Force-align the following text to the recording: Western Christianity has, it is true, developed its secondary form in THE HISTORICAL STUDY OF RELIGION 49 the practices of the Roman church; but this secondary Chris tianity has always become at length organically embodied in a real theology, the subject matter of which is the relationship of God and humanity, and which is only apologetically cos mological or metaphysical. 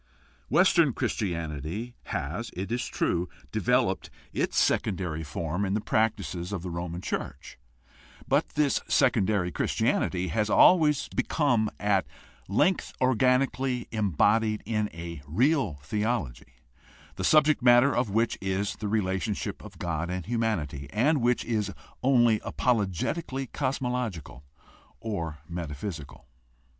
Western 0.49 0.93
Christianity 0.93 1.93
has, 2.05 2.49
it 2.55 2.71
is 2.71 2.87
true, 2.87 3.29
developed 3.51 4.09
its 4.33 4.57
secondary 4.57 5.21
form 5.21 5.63
in 5.63 5.75
THE 5.75 5.79
HISTORICAL 5.81 6.23
STUDY 6.23 6.43
OF 6.55 6.65
RELIGION 6.65 7.01
49 7.03 7.03
the 7.03 7.03
practices 7.05 7.13
of 7.13 7.13
the 7.13 7.13
Roman 7.13 7.29
church; 7.37 7.59
but 8.27 8.49
this 8.55 8.81
secondary 8.87 9.51
Chris 9.51 9.75
tianity 9.75 10.29
has 10.29 10.49
always 10.49 11.07
become 11.09 11.69
at 11.79 12.07
length 12.47 12.93
organically 12.99 13.87
embodied 13.91 14.63
in 14.65 14.89
a 14.91 15.21
real 15.27 15.75
theology, 15.83 16.53
the 17.15 17.23
subject 17.23 17.61
matter 17.61 17.95
of 17.95 18.09
which 18.09 18.39
is 18.41 18.77
the 18.77 18.87
relationship 18.87 19.63
of 19.63 19.77
God 19.77 20.09
and 20.09 20.25
humanity, 20.25 20.89
and 20.91 21.21
which 21.21 21.45
is 21.45 21.71
only 22.01 22.41
apologetically 22.43 23.45
cos 23.45 23.77
mological 23.77 24.41
or 24.99 25.37
metaphysical. 25.47 26.25